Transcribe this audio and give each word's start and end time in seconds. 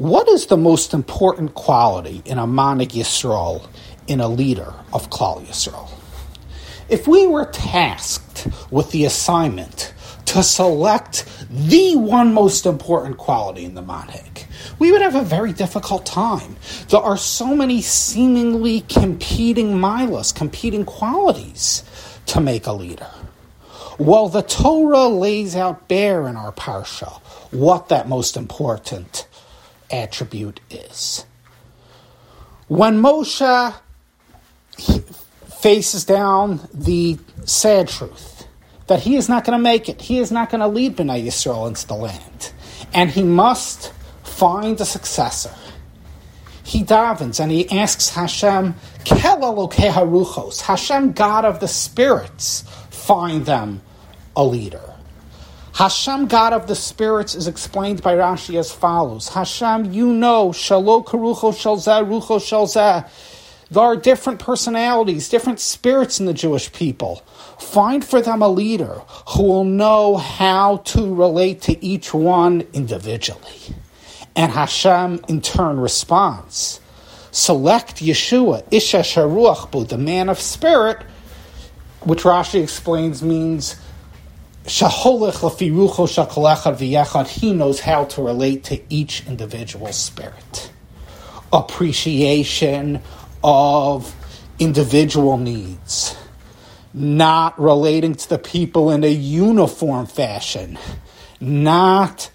What 0.00 0.30
is 0.30 0.46
the 0.46 0.56
most 0.56 0.94
important 0.94 1.52
quality 1.52 2.22
in 2.24 2.38
a 2.38 2.46
Manhig 2.46 2.92
Yisrael, 2.92 3.68
in 4.06 4.20
a 4.20 4.28
leader 4.28 4.72
of 4.94 5.10
Klal 5.10 5.44
Yisrael? 5.44 5.90
If 6.88 7.06
we 7.06 7.26
were 7.26 7.44
tasked 7.44 8.48
with 8.70 8.92
the 8.92 9.04
assignment 9.04 9.92
to 10.24 10.42
select 10.42 11.26
the 11.50 11.96
one 11.96 12.32
most 12.32 12.64
important 12.64 13.18
quality 13.18 13.66
in 13.66 13.74
the 13.74 13.82
Manhig, 13.82 14.46
we 14.78 14.90
would 14.90 15.02
have 15.02 15.16
a 15.16 15.22
very 15.22 15.52
difficult 15.52 16.06
time. 16.06 16.56
There 16.88 16.98
are 16.98 17.18
so 17.18 17.54
many 17.54 17.82
seemingly 17.82 18.80
competing 18.88 19.74
milas, 19.74 20.34
competing 20.34 20.86
qualities 20.86 21.84
to 22.24 22.40
make 22.40 22.66
a 22.66 22.72
leader. 22.72 23.10
Well, 23.98 24.30
the 24.30 24.40
Torah 24.40 25.08
lays 25.08 25.54
out 25.54 25.88
bare 25.88 26.26
in 26.26 26.36
our 26.36 26.52
parsha 26.52 27.20
what 27.50 27.90
that 27.90 28.08
most 28.08 28.38
important 28.38 29.26
attribute 29.90 30.60
is. 30.70 31.24
When 32.68 33.02
Moshe 33.02 33.74
faces 35.60 36.04
down 36.04 36.68
the 36.72 37.18
sad 37.44 37.88
truth 37.88 38.46
that 38.86 39.00
he 39.00 39.16
is 39.16 39.28
not 39.28 39.44
going 39.44 39.58
to 39.58 39.62
make 39.62 39.88
it, 39.88 40.00
he 40.00 40.18
is 40.18 40.30
not 40.32 40.50
going 40.50 40.60
to 40.60 40.68
lead 40.68 40.96
Bnei 40.96 41.24
Yisrael 41.24 41.68
into 41.68 41.86
the 41.86 41.94
land, 41.94 42.52
and 42.92 43.10
he 43.10 43.22
must 43.22 43.92
find 44.22 44.80
a 44.80 44.84
successor. 44.84 45.54
He 46.64 46.84
davens 46.84 47.40
and 47.40 47.50
he 47.50 47.68
asks 47.70 48.10
Hashem, 48.10 48.74
Haruchos, 49.04 50.60
Hashem, 50.60 51.12
God 51.12 51.44
of 51.44 51.58
the 51.58 51.66
spirits, 51.66 52.62
find 52.90 53.44
them 53.44 53.82
a 54.36 54.44
leader. 54.44 54.94
Hashem, 55.80 56.26
God 56.26 56.52
of 56.52 56.66
the 56.66 56.74
spirits, 56.74 57.34
is 57.34 57.48
explained 57.48 58.02
by 58.02 58.14
Rashi 58.14 58.58
as 58.58 58.70
follows: 58.70 59.30
Hashem, 59.30 59.94
you 59.94 60.12
know, 60.12 60.50
shalo 60.50 61.02
karucho 61.02 61.54
shalzeh 61.54 62.06
rucho 62.06 62.38
shalzeh. 62.38 63.08
There 63.70 63.82
are 63.82 63.96
different 63.96 64.40
personalities, 64.40 65.30
different 65.30 65.58
spirits 65.58 66.20
in 66.20 66.26
the 66.26 66.34
Jewish 66.34 66.70
people. 66.74 67.22
Find 67.58 68.04
for 68.04 68.20
them 68.20 68.42
a 68.42 68.48
leader 68.48 69.00
who 69.28 69.44
will 69.44 69.64
know 69.64 70.18
how 70.18 70.82
to 70.92 71.14
relate 71.14 71.62
to 71.62 71.82
each 71.82 72.12
one 72.12 72.66
individually. 72.74 73.74
And 74.36 74.52
Hashem, 74.52 75.24
in 75.28 75.40
turn, 75.40 75.80
responds. 75.80 76.78
Select 77.30 78.02
Yehoshua, 78.02 78.66
Isha 78.70 78.98
Sharuach 78.98 79.88
the 79.88 79.96
man 79.96 80.28
of 80.28 80.38
spirit, 80.40 80.98
which 82.00 82.24
Rashi 82.24 82.62
explains 82.62 83.22
means 83.22 83.76
he 87.26 87.52
knows 87.52 87.80
how 87.80 88.04
to 88.04 88.22
relate 88.22 88.64
to 88.64 88.80
each 88.88 89.26
individual 89.26 89.92
spirit. 89.92 90.70
Appreciation 91.52 93.02
of 93.42 94.14
individual 94.60 95.38
needs, 95.38 96.16
not 96.94 97.60
relating 97.60 98.14
to 98.14 98.28
the 98.28 98.38
people 98.38 98.90
in 98.90 99.02
a 99.02 99.10
uniform 99.10 100.06
fashion, 100.06 100.78
not 101.40 102.30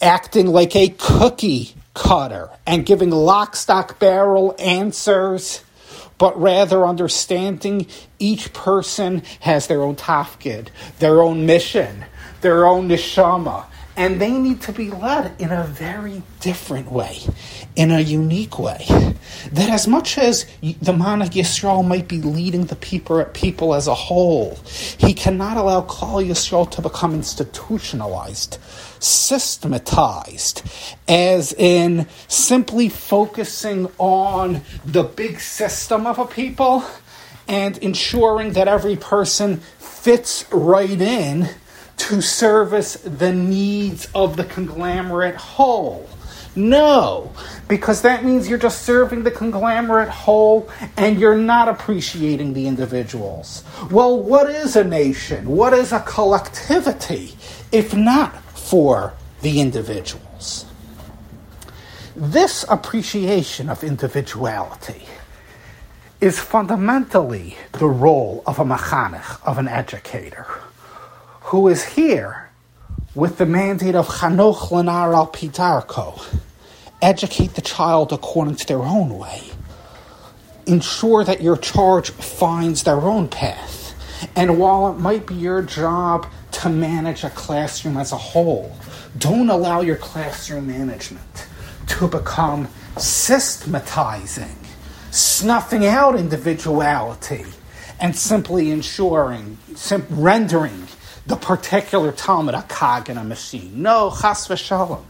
acting 0.00 0.46
like 0.46 0.76
a 0.76 0.90
cookie 0.98 1.74
cutter 1.94 2.48
and 2.64 2.86
giving 2.86 3.10
lock, 3.10 3.56
stock, 3.56 3.98
barrel 3.98 4.54
answers 4.58 5.64
but 6.18 6.40
rather 6.40 6.84
understanding 6.84 7.86
each 8.18 8.52
person 8.52 9.22
has 9.40 9.66
their 9.66 9.82
own 9.82 9.96
tafkid, 9.96 10.68
their 10.98 11.20
own 11.22 11.46
mission, 11.46 12.04
their 12.40 12.66
own 12.66 12.88
neshama, 12.88 13.66
and 13.96 14.20
they 14.20 14.30
need 14.30 14.60
to 14.62 14.72
be 14.72 14.90
led 14.90 15.40
in 15.40 15.50
a 15.50 15.64
very 15.64 16.22
different 16.40 16.92
way, 16.92 17.18
in 17.74 17.90
a 17.90 18.00
unique 18.00 18.58
way. 18.58 18.84
That 19.52 19.70
as 19.70 19.88
much 19.88 20.18
as 20.18 20.44
the 20.60 20.92
Manhig 20.92 21.30
Yisrael 21.30 21.86
might 21.86 22.06
be 22.06 22.20
leading 22.20 22.66
the 22.66 22.76
people, 22.76 23.24
people 23.26 23.74
as 23.74 23.86
a 23.86 23.94
whole, 23.94 24.58
he 24.98 25.14
cannot 25.14 25.56
allow 25.56 25.80
Klal 25.82 26.26
Yisrael 26.26 26.70
to 26.72 26.82
become 26.82 27.14
institutionalized, 27.14 28.58
systematized, 28.98 30.62
as 31.08 31.54
in 31.54 32.06
simply 32.28 32.90
focusing 32.90 33.88
on 33.98 34.60
the 34.84 35.04
big 35.04 35.40
system 35.40 36.06
of 36.06 36.18
a 36.18 36.26
people 36.26 36.84
and 37.48 37.78
ensuring 37.78 38.52
that 38.52 38.68
every 38.68 38.96
person 38.96 39.58
fits 39.78 40.44
right 40.52 41.00
in 41.00 41.48
to 41.96 42.20
service 42.20 42.94
the 42.94 43.32
needs 43.32 44.08
of 44.14 44.36
the 44.36 44.44
conglomerate 44.44 45.36
whole. 45.36 46.08
No, 46.54 47.32
because 47.68 48.00
that 48.02 48.24
means 48.24 48.48
you're 48.48 48.58
just 48.58 48.82
serving 48.82 49.24
the 49.24 49.30
conglomerate 49.30 50.08
whole 50.08 50.70
and 50.96 51.20
you're 51.20 51.36
not 51.36 51.68
appreciating 51.68 52.54
the 52.54 52.66
individuals. 52.66 53.62
Well, 53.90 54.22
what 54.22 54.48
is 54.48 54.74
a 54.74 54.84
nation? 54.84 55.46
What 55.48 55.74
is 55.74 55.92
a 55.92 56.00
collectivity 56.00 57.34
if 57.72 57.94
not 57.94 58.34
for 58.52 59.12
the 59.42 59.60
individuals? 59.60 60.64
This 62.14 62.64
appreciation 62.70 63.68
of 63.68 63.84
individuality 63.84 65.02
is 66.22 66.38
fundamentally 66.38 67.58
the 67.72 67.86
role 67.86 68.42
of 68.46 68.58
a 68.58 68.64
machanech, 68.64 69.46
of 69.46 69.58
an 69.58 69.68
educator 69.68 70.46
who 71.46 71.68
is 71.68 71.84
here 71.84 72.50
with 73.14 73.38
the 73.38 73.46
mandate 73.46 73.94
of 73.94 74.08
Chanoch 74.08 74.70
Lanar 74.70 75.14
al 75.14 75.28
Pidarko. 75.28 76.20
Educate 77.00 77.54
the 77.54 77.60
child 77.60 78.12
according 78.12 78.56
to 78.56 78.66
their 78.66 78.82
own 78.82 79.16
way. 79.16 79.42
Ensure 80.66 81.22
that 81.22 81.40
your 81.40 81.56
charge 81.56 82.10
finds 82.10 82.82
their 82.82 83.00
own 83.00 83.28
path. 83.28 83.94
And 84.34 84.58
while 84.58 84.90
it 84.90 84.98
might 84.98 85.24
be 85.24 85.36
your 85.36 85.62
job 85.62 86.26
to 86.50 86.68
manage 86.68 87.22
a 87.22 87.30
classroom 87.30 87.96
as 87.96 88.10
a 88.10 88.16
whole, 88.16 88.76
don't 89.16 89.48
allow 89.48 89.82
your 89.82 89.96
classroom 89.96 90.66
management 90.66 91.46
to 91.86 92.08
become 92.08 92.66
systematizing, 92.96 94.56
snuffing 95.12 95.86
out 95.86 96.16
individuality, 96.18 97.44
and 98.00 98.16
simply 98.16 98.72
ensuring, 98.72 99.58
sim- 99.76 100.06
rendering 100.10 100.88
the 101.26 101.36
particular 101.36 102.12
talmid, 102.12 102.58
a 102.58 102.62
cog 102.62 103.10
in 103.10 103.18
a 103.18 103.24
machine. 103.24 103.82
No, 103.82 104.10
chas 104.10 104.46
v'shalom. 104.46 105.02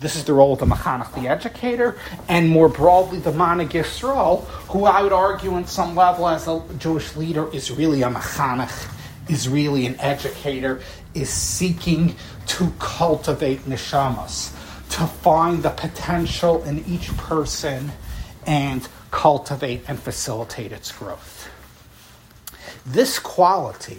This 0.00 0.14
is 0.14 0.24
the 0.24 0.32
role 0.32 0.52
of 0.52 0.60
the 0.60 0.66
Machanach, 0.66 1.12
the 1.20 1.26
educator, 1.26 1.96
and 2.28 2.48
more 2.48 2.68
broadly 2.68 3.18
the 3.18 3.32
Manhig 3.32 3.70
Yisrael, 3.70 4.44
who 4.68 4.84
I 4.84 5.02
would 5.02 5.12
argue 5.12 5.56
in 5.56 5.66
some 5.66 5.96
level 5.96 6.28
as 6.28 6.46
a 6.46 6.62
Jewish 6.78 7.16
leader 7.16 7.52
is 7.52 7.72
really 7.72 8.02
a 8.02 8.08
Machanach, 8.08 8.94
is 9.28 9.48
really 9.48 9.86
an 9.86 9.98
educator, 9.98 10.80
is 11.14 11.30
seeking 11.30 12.14
to 12.46 12.72
cultivate 12.78 13.64
neshamas, 13.64 14.52
to 14.90 15.04
find 15.06 15.64
the 15.64 15.70
potential 15.70 16.62
in 16.62 16.84
each 16.86 17.08
person 17.16 17.90
and 18.46 18.86
cultivate 19.10 19.82
and 19.88 19.98
facilitate 19.98 20.70
its 20.70 20.92
growth. 20.92 21.50
This 22.86 23.18
quality 23.18 23.98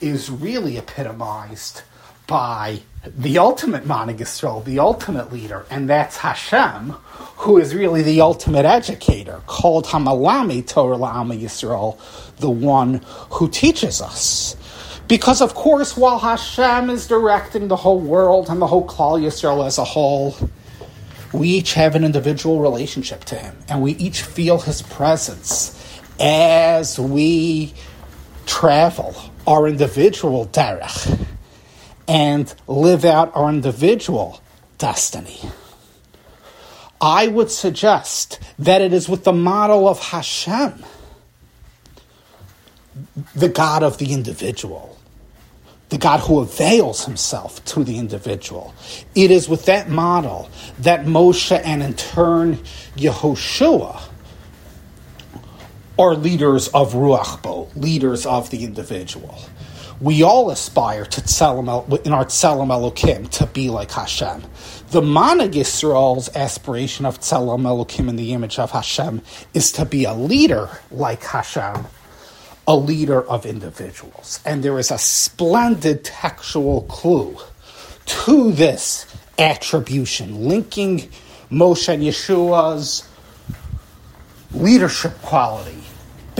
is 0.00 0.30
really 0.30 0.76
epitomized 0.76 1.82
by 2.26 2.80
the 3.04 3.38
ultimate 3.38 3.84
Yisrael, 3.84 4.64
the 4.64 4.78
ultimate 4.78 5.32
leader, 5.32 5.66
and 5.70 5.88
that's 5.88 6.18
Hashem, 6.18 6.90
who 7.38 7.58
is 7.58 7.74
really 7.74 8.02
the 8.02 8.20
ultimate 8.20 8.66
educator, 8.66 9.40
called 9.46 9.86
Hamalami 9.86 10.66
Torah 10.66 10.96
La'ama 10.96 11.40
Yisrael, 11.40 11.98
the 12.36 12.50
one 12.50 13.02
who 13.30 13.48
teaches 13.48 14.00
us. 14.00 14.56
Because, 15.08 15.40
of 15.40 15.54
course, 15.54 15.96
while 15.96 16.20
Hashem 16.20 16.88
is 16.90 17.08
directing 17.08 17.66
the 17.66 17.76
whole 17.76 17.98
world 17.98 18.48
and 18.48 18.62
the 18.62 18.66
whole 18.66 18.86
Klal 18.86 19.20
Yisrael 19.20 19.66
as 19.66 19.78
a 19.78 19.84
whole, 19.84 20.36
we 21.32 21.48
each 21.48 21.74
have 21.74 21.96
an 21.96 22.04
individual 22.04 22.60
relationship 22.60 23.24
to 23.24 23.34
Him, 23.34 23.56
and 23.68 23.82
we 23.82 23.92
each 23.92 24.22
feel 24.22 24.60
His 24.60 24.82
presence 24.82 25.76
as 26.20 26.98
we 26.98 27.72
travel 28.50 29.14
our 29.46 29.68
individual 29.68 30.44
derech 30.46 31.18
and 32.08 32.52
live 32.66 33.04
out 33.04 33.30
our 33.36 33.48
individual 33.48 34.40
destiny. 34.76 35.38
I 37.00 37.28
would 37.28 37.52
suggest 37.52 38.40
that 38.58 38.82
it 38.82 38.92
is 38.92 39.08
with 39.08 39.22
the 39.22 39.32
model 39.32 39.88
of 39.88 40.00
Hashem, 40.00 40.84
the 43.36 43.48
God 43.48 43.84
of 43.84 43.98
the 43.98 44.12
individual, 44.12 44.98
the 45.90 45.98
God 45.98 46.18
who 46.18 46.40
avails 46.40 47.04
himself 47.04 47.64
to 47.66 47.84
the 47.84 47.98
individual. 47.98 48.74
It 49.14 49.30
is 49.30 49.48
with 49.48 49.66
that 49.66 49.88
model 49.88 50.50
that 50.80 51.04
Moshe 51.06 51.56
and 51.64 51.84
in 51.84 51.94
turn 51.94 52.56
Yehoshua 52.96 54.09
are 56.00 56.14
leaders 56.14 56.68
of 56.68 56.94
Ruach 56.94 57.42
Bo, 57.42 57.68
leaders 57.76 58.24
of 58.24 58.48
the 58.48 58.64
individual. 58.64 59.38
we 60.00 60.22
all 60.22 60.50
aspire 60.50 61.04
to 61.04 61.20
tzelem, 61.20 62.06
in 62.06 62.12
our 62.14 62.24
tzelem 62.24 62.68
elokim 62.68 63.28
to 63.28 63.44
be 63.44 63.68
like 63.68 63.90
Hashem. 63.90 64.42
The 64.92 65.02
Manhig 65.02 65.52
Yisrael's 65.52 66.34
aspiration 66.34 67.04
of 67.04 67.20
tzelem 67.20 67.64
elokim 67.64 68.08
in 68.08 68.16
the 68.16 68.32
image 68.32 68.58
of 68.58 68.70
Hashem 68.70 69.20
is 69.52 69.72
to 69.72 69.84
be 69.84 70.04
a 70.04 70.14
leader 70.14 70.70
like 70.90 71.22
Hashem, 71.22 71.84
a 72.66 72.76
leader 72.76 73.22
of 73.22 73.44
individuals. 73.44 74.40
And 74.46 74.62
there 74.62 74.78
is 74.78 74.90
a 74.90 74.96
splendid 74.96 76.02
textual 76.02 76.80
clue 76.82 77.36
to 78.06 78.52
this 78.52 79.04
attribution, 79.38 80.48
linking 80.48 81.10
Moshe 81.50 81.92
and 81.92 82.02
Yehoshua's 82.02 83.06
leadership 84.54 85.20
quality 85.20 85.79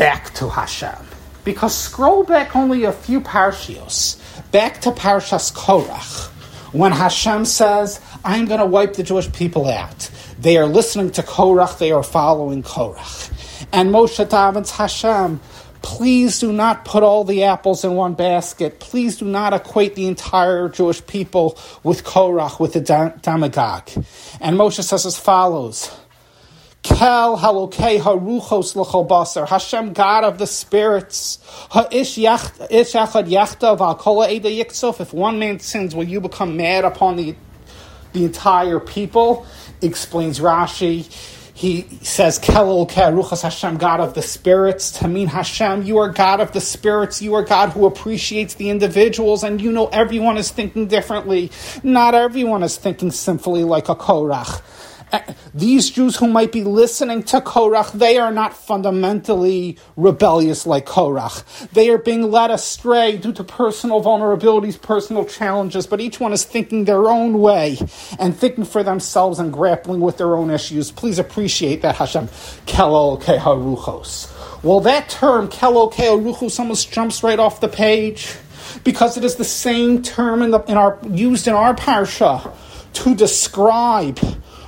back 0.00 0.32
to 0.32 0.48
Hashem. 0.48 0.96
Because 1.44 1.76
scroll 1.76 2.24
back 2.24 2.56
only 2.56 2.84
a 2.84 2.92
few 2.92 3.20
parshios, 3.20 4.18
back 4.50 4.80
to 4.80 4.92
Parshas 4.92 5.52
Korach, 5.52 6.30
when 6.72 6.90
Hashem 6.90 7.44
says, 7.44 8.00
I'm 8.24 8.46
going 8.46 8.60
to 8.60 8.66
wipe 8.66 8.94
the 8.94 9.02
Jewish 9.02 9.30
people 9.30 9.68
out. 9.68 10.10
They 10.38 10.56
are 10.56 10.64
listening 10.64 11.10
to 11.12 11.22
Korach, 11.22 11.76
they 11.76 11.92
are 11.92 12.02
following 12.02 12.62
Korach. 12.62 13.30
And 13.74 13.90
Moshe 13.90 14.24
davens 14.24 14.70
Hashem, 14.70 15.38
please 15.82 16.38
do 16.38 16.50
not 16.50 16.86
put 16.86 17.02
all 17.02 17.24
the 17.24 17.44
apples 17.44 17.84
in 17.84 17.94
one 17.94 18.14
basket. 18.14 18.80
Please 18.80 19.18
do 19.18 19.26
not 19.26 19.52
equate 19.52 19.96
the 19.96 20.06
entire 20.06 20.70
Jewish 20.70 21.06
people 21.06 21.58
with 21.82 22.04
Korach, 22.04 22.58
with 22.58 22.72
the 22.72 22.80
demagogue. 23.20 23.90
And 24.40 24.56
Moshe 24.56 24.82
says 24.82 25.04
as 25.04 25.18
follows, 25.18 25.94
Kel 26.82 27.36
halokei 27.36 28.00
haruchos 28.00 28.74
l'chol. 28.74 29.48
Hashem, 29.48 29.92
God 29.92 30.24
of 30.24 30.38
the 30.38 30.46
spirits. 30.46 31.38
Ha'ish 31.70 32.16
yachad 32.16 33.28
yachta 33.28 33.76
v'al 33.76 34.30
eda 34.30 34.48
yiktsof. 34.48 35.00
If 35.00 35.12
one 35.12 35.38
man 35.38 35.60
sins, 35.60 35.94
will 35.94 36.04
you 36.04 36.20
become 36.20 36.56
mad 36.56 36.84
upon 36.84 37.16
the, 37.16 37.36
the 38.14 38.24
entire 38.24 38.80
people? 38.80 39.46
Explains 39.82 40.40
Rashi. 40.40 41.12
He 41.52 41.82
says, 42.00 42.38
Kel 42.38 42.86
ruchas 42.86 43.42
Hashem, 43.42 43.76
God 43.76 44.00
of 44.00 44.14
the 44.14 44.22
spirits. 44.22 44.92
To 44.92 45.08
mean 45.08 45.26
Hashem, 45.26 45.82
you 45.82 45.98
are 45.98 46.08
God 46.08 46.40
of 46.40 46.52
the 46.52 46.60
spirits. 46.62 47.20
You 47.20 47.34
are 47.34 47.42
God 47.42 47.70
who 47.70 47.84
appreciates 47.84 48.54
the 48.54 48.70
individuals, 48.70 49.44
and 49.44 49.60
you 49.60 49.70
know 49.70 49.88
everyone 49.88 50.38
is 50.38 50.50
thinking 50.50 50.86
differently. 50.86 51.50
Not 51.82 52.14
everyone 52.14 52.62
is 52.62 52.78
thinking 52.78 53.10
sinfully 53.10 53.64
like 53.64 53.90
a 53.90 53.94
Korach 53.94 54.62
these 55.54 55.90
Jews 55.90 56.16
who 56.16 56.28
might 56.28 56.52
be 56.52 56.64
listening 56.64 57.22
to 57.24 57.40
Korach, 57.40 57.92
they 57.92 58.18
are 58.18 58.32
not 58.32 58.54
fundamentally 58.54 59.78
rebellious 59.96 60.66
like 60.66 60.86
Korach. 60.86 61.44
They 61.72 61.90
are 61.90 61.98
being 61.98 62.30
led 62.30 62.50
astray 62.50 63.16
due 63.16 63.32
to 63.32 63.44
personal 63.44 64.02
vulnerabilities, 64.02 64.80
personal 64.80 65.24
challenges, 65.24 65.86
but 65.86 66.00
each 66.00 66.20
one 66.20 66.32
is 66.32 66.44
thinking 66.44 66.84
their 66.84 67.08
own 67.08 67.40
way 67.40 67.78
and 68.18 68.36
thinking 68.36 68.64
for 68.64 68.82
themselves 68.82 69.38
and 69.38 69.52
grappling 69.52 70.00
with 70.00 70.18
their 70.18 70.36
own 70.36 70.50
issues. 70.50 70.90
Please 70.90 71.18
appreciate 71.18 71.82
that, 71.82 71.96
Hashem. 71.96 72.28
Kelol 72.66 73.20
Keharuchos. 73.20 74.62
Well, 74.62 74.80
that 74.80 75.08
term, 75.08 75.48
Kelol 75.48 75.92
Keharuchos, 75.92 76.58
almost 76.58 76.92
jumps 76.92 77.22
right 77.22 77.38
off 77.38 77.60
the 77.60 77.68
page 77.68 78.34
because 78.84 79.16
it 79.16 79.24
is 79.24 79.36
the 79.36 79.44
same 79.44 80.02
term 80.02 80.42
in, 80.42 80.50
the, 80.50 80.60
in 80.64 80.76
our, 80.76 80.98
used 81.08 81.48
in 81.48 81.54
our 81.54 81.74
parsha 81.74 82.52
to 82.92 83.14
describe 83.14 84.18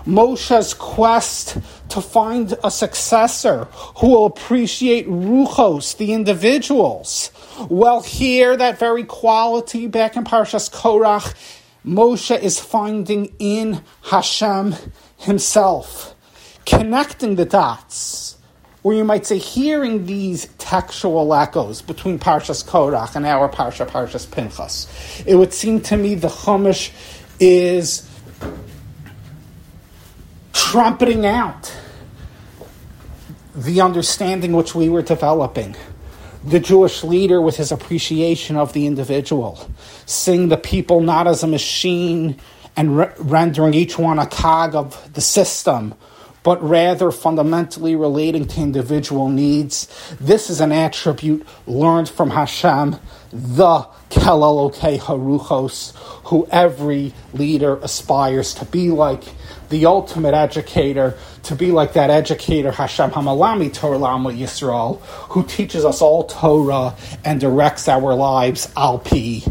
Moshe's 0.06 0.74
quest 0.74 1.58
to 1.90 2.00
find 2.00 2.54
a 2.64 2.70
successor 2.70 3.64
who 3.98 4.08
will 4.08 4.26
appreciate 4.26 5.06
ruchos, 5.08 5.96
the 5.96 6.12
individuals. 6.12 7.30
Well, 7.68 8.02
here, 8.02 8.56
that 8.56 8.78
very 8.78 9.04
quality 9.04 9.86
back 9.86 10.16
in 10.16 10.24
Parshas 10.24 10.70
Korach, 10.70 11.34
Moshe 11.86 12.38
is 12.40 12.58
finding 12.58 13.34
in 13.38 13.82
Hashem 14.02 14.74
himself, 15.18 16.14
connecting 16.66 17.36
the 17.36 17.44
dots. 17.44 18.36
Or 18.84 18.94
you 18.94 19.04
might 19.04 19.26
say, 19.26 19.38
hearing 19.38 20.06
these 20.06 20.46
textual 20.58 21.32
echoes 21.34 21.82
between 21.82 22.18
Parshas 22.18 22.66
Korach 22.66 23.14
and 23.14 23.24
our 23.24 23.48
Parsha, 23.48 23.86
Parshas 23.86 24.28
Pinchas. 24.28 24.88
It 25.24 25.36
would 25.36 25.52
seem 25.52 25.80
to 25.82 25.96
me 25.96 26.16
the 26.16 26.26
Chumash 26.26 26.90
is 27.38 28.08
trumpeting 30.72 31.26
out 31.26 31.70
the 33.54 33.82
understanding 33.82 34.54
which 34.54 34.74
we 34.74 34.88
were 34.88 35.02
developing. 35.02 35.76
The 36.44 36.60
Jewish 36.60 37.04
leader 37.04 37.42
with 37.42 37.58
his 37.58 37.70
appreciation 37.70 38.56
of 38.56 38.72
the 38.72 38.86
individual, 38.86 39.68
seeing 40.06 40.48
the 40.48 40.56
people 40.56 41.02
not 41.02 41.26
as 41.26 41.42
a 41.42 41.46
machine 41.46 42.40
and 42.74 42.96
re- 42.96 43.12
rendering 43.18 43.74
each 43.74 43.98
one 43.98 44.18
a 44.18 44.26
cog 44.26 44.74
of 44.74 45.12
the 45.12 45.20
system, 45.20 45.94
but 46.42 46.62
rather 46.62 47.10
fundamentally 47.10 47.94
relating 47.94 48.46
to 48.46 48.60
individual 48.62 49.28
needs. 49.28 49.88
This 50.18 50.48
is 50.48 50.62
an 50.62 50.72
attribute 50.72 51.46
learned 51.66 52.08
from 52.08 52.30
Hashem, 52.30 52.96
the 53.30 53.86
Kelaloke 54.08 54.98
Haruchos, 54.98 55.94
who 56.28 56.46
every 56.50 57.12
leader 57.34 57.76
aspires 57.76 58.54
to 58.54 58.64
be 58.64 58.88
like 58.88 59.22
the 59.72 59.86
ultimate 59.86 60.34
educator, 60.34 61.16
to 61.44 61.56
be 61.56 61.72
like 61.72 61.94
that 61.94 62.10
educator 62.10 62.70
Hashem 62.70 63.10
Hamalami 63.10 63.72
Torah 63.72 63.96
Lama 63.96 64.30
Yisrael, 64.30 65.00
who 65.30 65.42
teaches 65.44 65.84
us 65.84 66.02
all 66.02 66.24
Torah 66.24 66.94
and 67.24 67.40
directs 67.40 67.88
our 67.88 68.14
lives 68.14 68.68
Alpi 68.76 69.50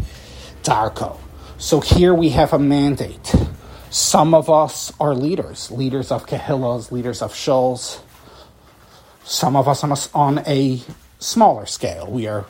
Darko. 0.62 1.18
So 1.58 1.80
here 1.80 2.14
we 2.14 2.30
have 2.30 2.52
a 2.52 2.58
mandate. 2.58 3.34
Some 3.90 4.32
of 4.32 4.48
us 4.48 4.92
are 5.00 5.12
leaders, 5.12 5.72
leaders 5.72 6.12
of 6.12 6.26
Kehillas, 6.26 6.92
leaders 6.92 7.20
of 7.20 7.34
Shuls. 7.34 8.00
Some 9.24 9.56
of 9.56 9.66
us 9.66 9.82
on 9.82 9.92
a, 9.92 9.96
on 10.14 10.38
a 10.46 10.80
smaller 11.18 11.66
scale. 11.66 12.08
We 12.08 12.28
are 12.28 12.46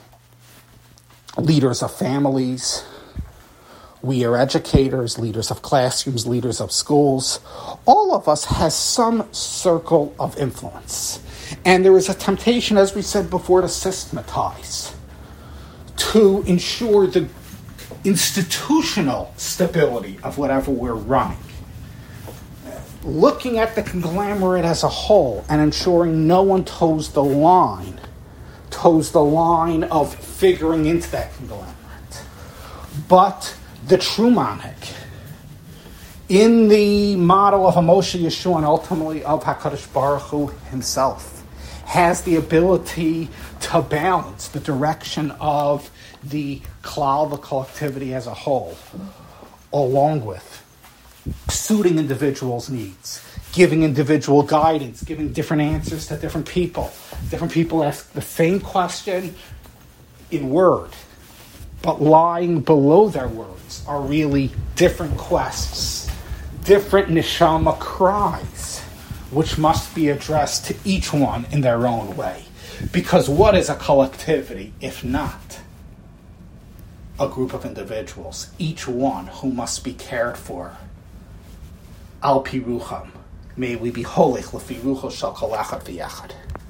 leaders 1.38 1.82
of 1.82 1.92
families, 1.96 2.84
we 4.02 4.24
are 4.24 4.36
educators, 4.36 5.18
leaders 5.18 5.50
of 5.50 5.62
classrooms, 5.62 6.26
leaders 6.26 6.60
of 6.60 6.72
schools. 6.72 7.38
All 7.86 8.12
of 8.14 8.28
us 8.28 8.44
has 8.46 8.74
some 8.74 9.32
circle 9.32 10.14
of 10.18 10.36
influence. 10.38 11.20
And 11.64 11.84
there 11.84 11.96
is 11.96 12.08
a 12.08 12.14
temptation, 12.14 12.76
as 12.76 12.94
we 12.94 13.02
said 13.02 13.30
before, 13.30 13.60
to 13.60 13.68
systematize, 13.68 14.94
to 15.96 16.42
ensure 16.42 17.06
the 17.06 17.28
institutional 18.04 19.32
stability 19.36 20.18
of 20.24 20.36
whatever 20.36 20.72
we're 20.72 20.94
running. 20.94 21.38
Looking 23.04 23.58
at 23.58 23.76
the 23.76 23.82
conglomerate 23.82 24.64
as 24.64 24.82
a 24.82 24.88
whole 24.88 25.44
and 25.48 25.60
ensuring 25.60 26.26
no 26.26 26.42
one 26.42 26.64
toes 26.64 27.12
the 27.12 27.22
line, 27.22 28.00
toes 28.70 29.12
the 29.12 29.22
line 29.22 29.84
of 29.84 30.12
figuring 30.14 30.86
into 30.86 31.08
that 31.12 31.34
conglomerate. 31.34 31.76
But 33.08 33.56
the 33.86 33.98
true 33.98 34.30
Manhig, 34.30 34.96
in 36.28 36.68
the 36.68 37.16
model 37.16 37.66
of 37.66 37.74
Moshe 37.74 38.18
Yehoshua 38.18 38.56
and 38.56 38.66
ultimately 38.66 39.24
of 39.24 39.44
HaKadosh 39.44 39.92
Baruch 39.92 40.22
Hu 40.22 40.46
himself, 40.70 41.44
has 41.84 42.22
the 42.22 42.36
ability 42.36 43.28
to 43.60 43.82
balance 43.82 44.48
the 44.48 44.60
direction 44.60 45.30
of 45.32 45.90
the 46.22 46.62
klal, 46.82 47.28
the 47.30 47.36
collectivity 47.36 48.14
as 48.14 48.26
a 48.26 48.34
whole, 48.34 48.76
along 49.72 50.24
with 50.24 50.64
suiting 51.48 51.98
individuals' 51.98 52.70
needs, 52.70 53.22
giving 53.52 53.82
individual 53.82 54.42
guidance, 54.42 55.02
giving 55.02 55.32
different 55.32 55.62
answers 55.62 56.06
to 56.06 56.16
different 56.16 56.48
people. 56.48 56.90
Different 57.30 57.52
people 57.52 57.84
ask 57.84 58.10
the 58.12 58.22
same 58.22 58.60
question 58.60 59.34
in 60.30 60.50
word, 60.50 60.90
but 61.82 62.00
lying 62.00 62.60
below 62.60 63.08
their 63.08 63.28
words 63.28 63.84
are 63.86 64.00
really 64.00 64.50
different 64.76 65.18
quests, 65.18 66.08
different 66.64 67.08
neshama 67.08 67.78
cries, 67.78 68.80
which 69.30 69.58
must 69.58 69.94
be 69.94 70.08
addressed 70.08 70.66
to 70.66 70.76
each 70.84 71.12
one 71.12 71.44
in 71.50 71.60
their 71.60 71.86
own 71.86 72.16
way. 72.16 72.44
Because 72.92 73.28
what 73.28 73.56
is 73.56 73.68
a 73.68 73.74
collectivity 73.74 74.72
if 74.80 75.04
not 75.04 75.60
a 77.20 77.28
group 77.28 77.52
of 77.52 77.64
individuals, 77.64 78.50
each 78.58 78.88
one 78.88 79.26
who 79.26 79.52
must 79.52 79.84
be 79.84 79.92
cared 79.92 80.36
for? 80.36 80.76
Al 82.22 82.42
pirucham. 82.44 83.08
May 83.56 83.76
we 83.76 83.90
be 83.90 84.02
holy, 84.02 84.42